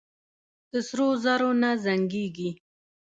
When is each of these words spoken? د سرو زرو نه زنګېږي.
د 0.71 0.73
سرو 0.87 1.07
زرو 1.23 1.49
نه 1.61 1.71
زنګېږي. 1.85 2.49